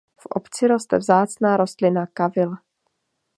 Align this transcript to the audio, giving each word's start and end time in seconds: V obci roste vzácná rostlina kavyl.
V 0.17 0.25
obci 0.25 0.67
roste 0.67 0.97
vzácná 0.97 1.57
rostlina 1.57 2.07
kavyl. 2.13 2.53